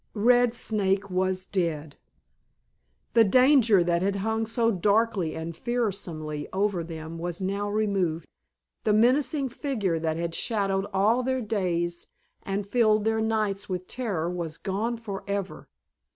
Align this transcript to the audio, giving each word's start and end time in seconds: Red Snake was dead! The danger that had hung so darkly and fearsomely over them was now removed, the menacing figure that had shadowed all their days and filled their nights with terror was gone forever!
Red 0.15 0.55
Snake 0.55 1.11
was 1.11 1.45
dead! 1.45 1.95
The 3.13 3.23
danger 3.23 3.83
that 3.83 4.01
had 4.01 4.15
hung 4.15 4.47
so 4.47 4.71
darkly 4.71 5.35
and 5.35 5.55
fearsomely 5.55 6.47
over 6.51 6.83
them 6.83 7.19
was 7.19 7.39
now 7.39 7.69
removed, 7.69 8.25
the 8.83 8.93
menacing 8.93 9.49
figure 9.49 9.99
that 9.99 10.17
had 10.17 10.33
shadowed 10.33 10.87
all 10.91 11.21
their 11.21 11.41
days 11.43 12.07
and 12.41 12.65
filled 12.67 13.05
their 13.05 13.21
nights 13.21 13.69
with 13.69 13.85
terror 13.85 14.27
was 14.27 14.57
gone 14.57 14.97
forever! 14.97 15.67